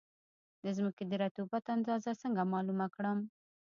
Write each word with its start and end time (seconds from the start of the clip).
د 0.63 0.65
ځمکې 0.77 1.03
د 1.07 1.13
رطوبت 1.23 1.63
اندازه 1.75 2.11
څنګه 2.21 2.41
معلومه 2.53 2.85
کړم؟ 2.95 3.19